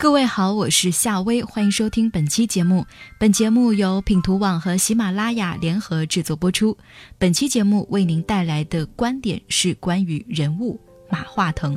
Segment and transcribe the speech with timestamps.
[0.00, 2.86] 各位好，我是夏薇，欢迎收听本期节目。
[3.18, 6.78] 本节目由品图网和喜马拉雅联合制作播出。
[7.18, 10.80] 本期节目为您带来的观点是关于人物
[11.10, 11.76] 马化腾。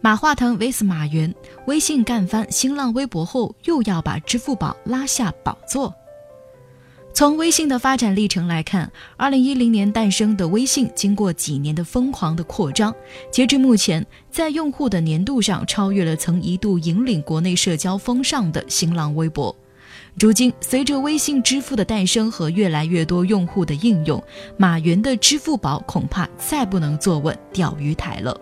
[0.00, 1.32] 马化腾 vs 马云，
[1.68, 5.94] 微信干翻新浪微博后，又要把支付宝拉下宝座。
[7.14, 12.92] 从微信的发展历程来看，二零一零年诞生的微信，经过几年的疯狂的扩张，
[13.30, 19.54] 截至目前，在用户的年度上超越了曾一度引领国内社交风尚的新浪微博。
[20.18, 24.20] 如今，随着微信支付的诞生和越来越多用户的应用，
[24.56, 28.36] 马云的支付宝恐怕再不能坐稳钓鱼台了。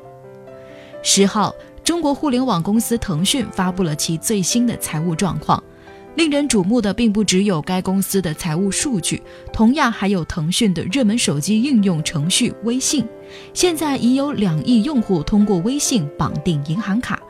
[1.02, 1.54] 十号，
[1.84, 5.62] 中国互联网公司腾讯发布了其最新的财务状况。
[6.14, 13.04] 令人瞩目的并不只有该公司的财务数据，同样还有腾讯的热门手机应用程序微信。
[13.54, 17.20] 现在已有两亿用户通过微信绑定银行卡。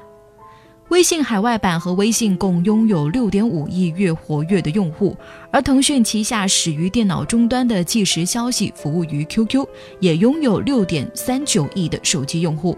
[0.88, 5.16] 微信海外版和微信共拥有六点五亿月活跃的用户，
[5.50, 9.64] 而腾讯旗下始于电脑终端的即时消息服务于 QQ，
[10.00, 12.76] 也拥有六点三九亿的手机用户。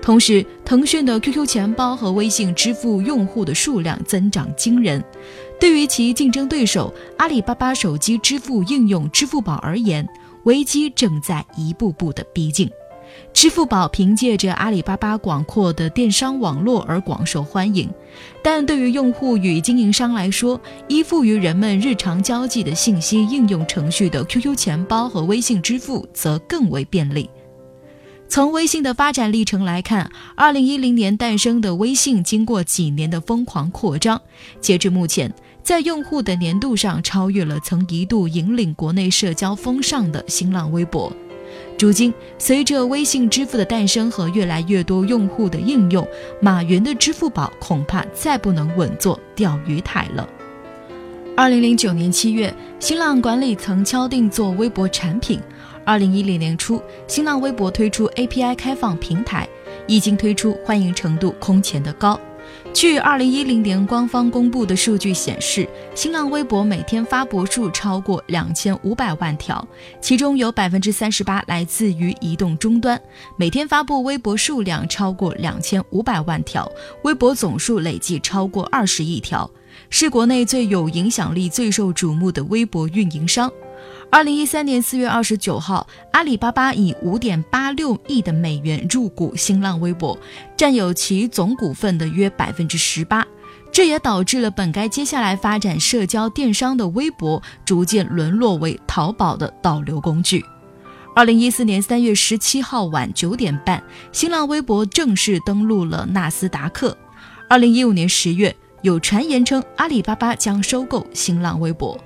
[0.00, 5.02] 同时，腾讯的 QQ 钱包和微信支付用户的数量增长惊人。
[5.58, 10.06] 对于其竞争对手阿里巴巴手机支付应用支付宝而言，
[10.44, 12.70] 危机正在一步步的逼近。
[13.32, 17.88] 支付宝凭借着阿里巴巴广阔的电商网络而广受欢迎，
[18.42, 27.30] 但对于用户与经营商来说，依附于人们日常交际的信息应用程序的 QQ 钱包和微信支付则更为便利。
[28.28, 34.20] 从微信的发展历程来看，二零一零年诞生的微信，经过几年的疯狂扩张，
[34.60, 35.32] 截至目前，
[35.62, 41.10] 在用户的年度上超越了曾一度引领国内社交风尚的新浪微博。
[41.78, 46.06] 如今，随着微信支付的诞生和越来越多用户的应用，
[46.40, 50.28] 马云的支付宝恐怕再不能稳坐钓鱼台了。
[51.36, 55.40] 二零零九年七月，新浪管理层敲定做微博产品。
[55.86, 59.48] 二零一零年初，新浪微博推出 API 开放平台，
[59.86, 62.18] 一经推出，欢迎程度空前的高。
[62.74, 69.64] 据二零一零年官方公布的数据显示，新浪微博每天发博数超过两千五百万条，
[70.00, 73.00] 其中有百分之三十八来自于移动终端，
[73.36, 76.68] 每天发布微博数量超过两千五百万条，
[77.04, 79.48] 微博总数累计超过二十亿条，
[79.88, 83.48] 是国内最有影响力、最受瞩目的微博运营商。
[84.10, 90.18] 二零一三年四月二十九号，阿里巴巴以五点八六亿的美元入股新浪微博，
[90.56, 93.26] 占有其总股份的约百分之十八。
[93.70, 100.42] 这也导致了本该接下来发展社交电商的微博，逐渐沦落为淘宝的导流工具。
[101.14, 106.96] 二零一四年三月十七号晚九点半，新浪微博正式登陆了纳斯达克。
[107.50, 111.98] 二零一五年十月，有传言称阿里巴巴将收购新浪微博。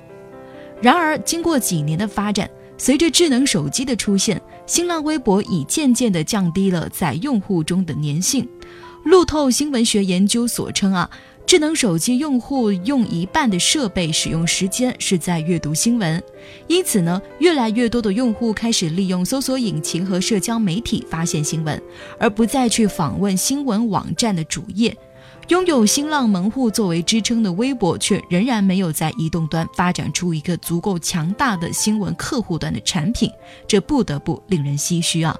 [0.81, 2.49] 然而，经过几年的发展，
[2.79, 8.49] 随着智能手机的出现，新浪微博已渐渐地降低了在用户中的粘性。
[9.05, 11.11] 路透新闻学研究所称啊，
[11.47, 16.23] 智能手机用户用一半的设备使用时间是在阅读新闻，
[16.67, 21.81] 因此呢，越来越多的用户开始利用搜索引擎和社交媒体发现新闻，
[22.19, 24.97] 而不再去访问新闻网站的主页。
[25.51, 33.29] 拥有新浪门户作为支撑的微博，却仍然没有在移动端发展出一个足够强大的新闻客户端的产品，
[33.67, 35.37] 这不得不令人唏嘘啊！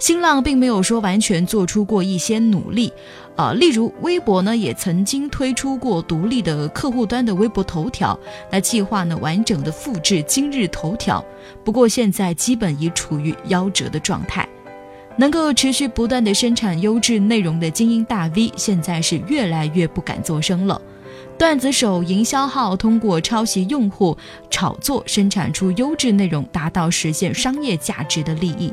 [0.00, 2.92] 新浪并没有说完全做出过一些努力，
[3.36, 8.18] 啊，例如微博呢，也曾经推出过独立的客户端的微博头条，
[8.50, 11.24] 那计划呢完整的复制今日头条，
[11.64, 14.48] 不过现在基本已处于夭折的状态。
[15.18, 20.80] 能够持续不断的生产优质内容的精英大 V，现在是越来越不敢作声了。
[21.36, 24.16] 段子手、营销号通过抄袭用户、
[24.48, 28.72] 炒作生产出优质内容，达到实现商业价值的利益。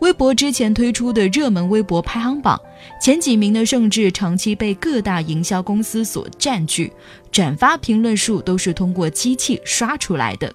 [0.00, 2.60] 微博之前推出的热门微博排行榜，
[3.00, 6.92] 前几名呢，甚至长期被各大营销公司所占据，
[7.32, 10.52] 转发评论数都是通过机器刷出来的。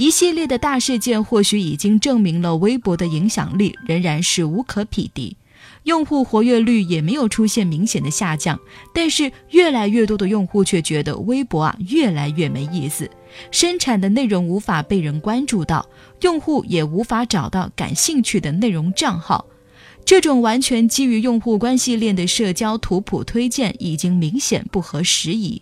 [0.00, 5.36] 一系列的大事件或许已经证明了微博的影响力仍然是无可匹敌，
[5.82, 8.58] 用户活跃率也没有出现明显的下降。
[8.94, 13.10] 但是越来越多的用户却觉得微博啊越来越没意思，
[13.50, 15.86] 生产的内容无法被人关注到，
[16.22, 19.44] 用户也无法找到感兴趣的内容账号。
[20.06, 25.60] 这种完全基于用户关系链的社交图谱推荐已经明显不合时宜。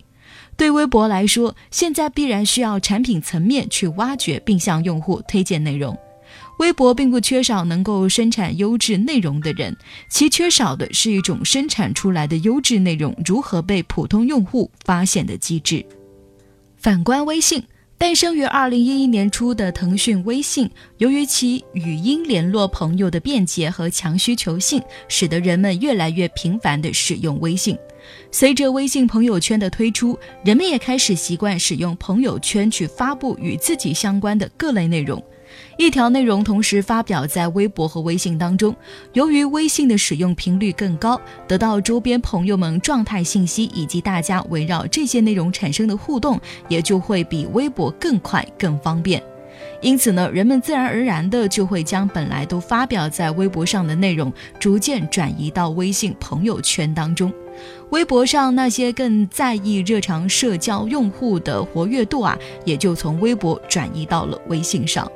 [0.59, 5.97] 对微博来说，现在必然需要产品层面去挖掘并向用户推荐内容。
[6.57, 9.73] 微博并不缺少能够生产优质内容的人，
[10.09, 15.83] 其缺少的是一种生产出来的优质内容如何被普通用户发现的机制。
[16.75, 17.63] 反观微信。
[17.99, 27.77] 诞生于二零一一年初的腾讯微信，由于其语音联络朋友的便捷和强需求性，使得人们越来越频繁地使用微信。
[28.31, 35.21] 随着微信朋友圈的推出，人们也开始习惯使用朋友圈去发布与自己相关的各类内容。
[35.77, 38.75] 一条内容同时发表在微博和微信当中，
[39.13, 49.23] 由于微信的使用频率更高，得到周边朋友们状态信息以及大家围绕这些内容产生的互动，也就会比微博更快更方便。
[49.81, 57.31] 因此呢，人们自然而然的就会将本来都发表在微博上的内容，逐渐转移到微信朋友圈当中。
[57.89, 65.09] 微博上那些更在意日常社交用户的活跃度啊，也就从微博转移到了微信上。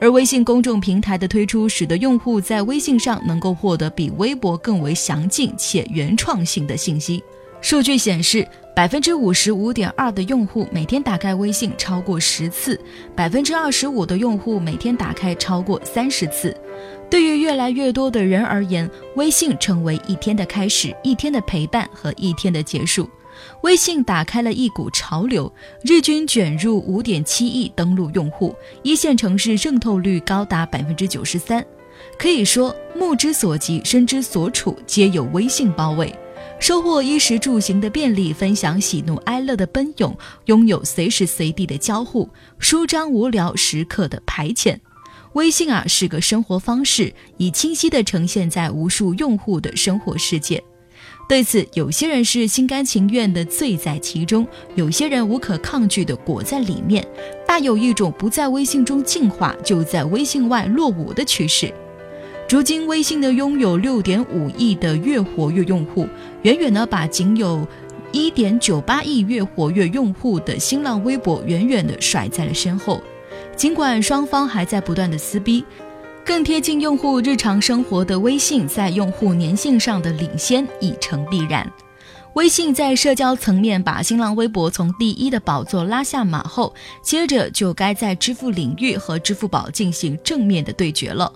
[0.00, 7.22] 而微信公众平台的推出，使得用户在微信上能够获得比微博更为详尽且原创性的信息。
[7.60, 12.80] 数据显示，百分之五十五点二的用户每天打开微信超过十次，
[13.14, 16.56] 百分之二十五的用户每天打开超过三十次。
[17.10, 23.06] 对于越来越多的人而言，微信成为一天的开始、一天的陪伴和一天的结束。
[23.62, 25.52] 微信打开了一股潮流，
[25.82, 31.64] 日均卷入五点七亿登录用户，一线城市渗透率高达百分之九十三。
[32.18, 36.14] 可以说，目之所及、身之所处，皆有微信包围。
[36.58, 40.16] 收获衣食住行的便利，分享喜怒哀乐的奔涌，
[40.46, 42.28] 拥有随时随地的交互，
[42.58, 44.78] 舒张无聊时刻的排遣。
[45.34, 50.62] 微信啊，是个生活方式，已清晰地呈现在无数用户的生活世界。
[51.30, 54.44] 对此，有些人是心甘情愿的醉在其中，
[54.74, 57.06] 有些人无可抗拒的裹在里面，
[57.46, 61.72] 大有一种不在微信中进化，就在微信外落伍的趋势。
[62.48, 66.04] 如今，微信的拥有六点五亿的月活跃用户，
[66.42, 67.64] 远远的把仅有
[68.10, 73.00] 一点九八亿月活跃用户的新浪微博远远的甩在了身后。
[73.54, 75.64] 尽管双方还在不断的撕逼。
[76.30, 81.68] 更贴近用户日常生活的微信，在用户粘性上的领先已成必然。
[82.34, 86.72] 微信在社交层面把新浪微博从第一的宝座拉下马后，
[87.02, 91.32] 接着就该在支付领域和支付宝进行正面的对决了。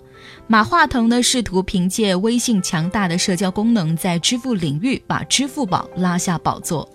[0.47, 6.89] 马化腾呢，试图凭借微信强大的社交功能，在支付领域把支付宝拉下宝座。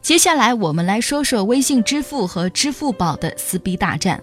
[0.00, 4.18] 接下来，我们来说说微信支付和支付宝的撕逼大战。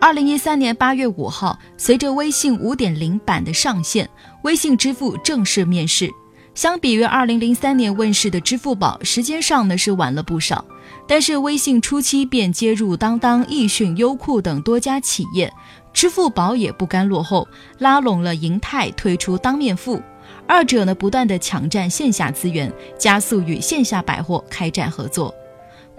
[0.00, 4.08] 二零一三年八月五号，随着微信五点零版的上线，
[4.42, 6.10] 微信支付正式面世。
[6.54, 10.64] 相比于二零零三年问世的支付宝，时间上呢是晚了不少。
[11.06, 15.52] 但是微信初期便接入当当、易迅、优酷等多家企业，
[15.92, 17.46] 支付宝也不甘落后，
[17.78, 20.00] 拉拢了银泰推出当面付，
[20.46, 25.34] 二者呢不断的抢占线下资源，加速与线下百货开展合作。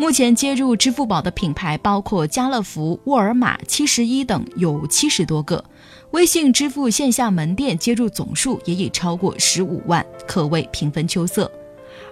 [0.01, 5.63] 目前接入支付宝的品牌包括家乐福、沃尔玛、七十一等，有七十多个。
[6.09, 11.49] 微信支付线下门店接入总数也已超过十五万，可谓平分秋色。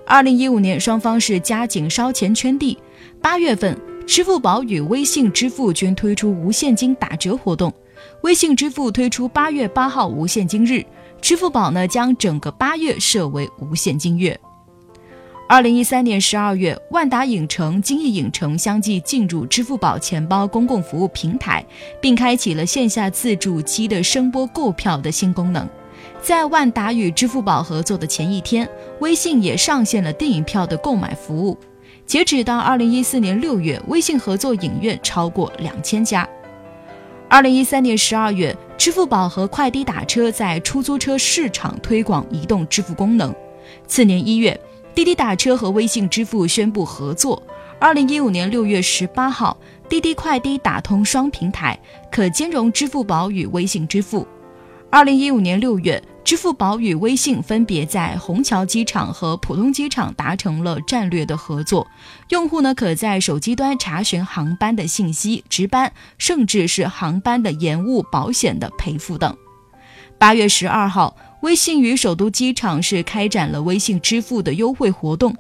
[0.06, 2.77] 二零一五年，双方是加紧烧钱圈地。
[3.24, 3.75] 八月份，
[4.06, 7.74] 支付宝与微信支付均推出无现金打折活动。
[8.21, 10.86] 微信支付推出八月八号无现金日，
[11.19, 14.39] 支付宝呢将整个八月设为无现金月。
[15.51, 21.65] 二零一三年十二月，万达影城、金逸影城相继进入支付宝钱包公共服务平台，
[22.00, 25.68] 并开启了线下自助机的声波购票的新功能。
[26.22, 31.58] 在万达与支付宝合作的前一天，微信也上线了电影票的购买服务。
[32.06, 36.29] 截止到二零一四年六月，微信合作影院超过两千家。
[37.27, 43.34] 二零一三年十二月，支付宝和快滴打车在出租车市场推广移动支付功能。
[43.88, 44.56] 次年一月。
[44.93, 47.41] 滴滴打车和微信支付宣布合作。
[47.79, 51.79] 二零一五年六月十八号，滴滴快滴打通双平台，
[52.12, 54.27] 可兼容支付宝与微信支付。
[54.89, 61.88] 二零一五年六月，支付宝与微信分别在虹桥机场和浦东机场达成了战略的合作。
[62.29, 69.38] 用户呢，可在手机端查询航班的信息、值班，甚至是航班的延误、保险的赔付等。
[70.17, 71.15] 八月十二号。
[71.41, 75.36] 微信与首都机场是开展了微信支付的优惠活动。